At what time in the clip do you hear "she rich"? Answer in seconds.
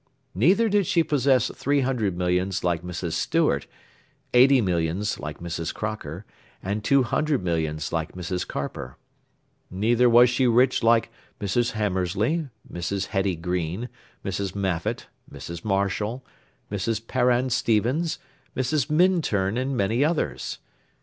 10.27-10.81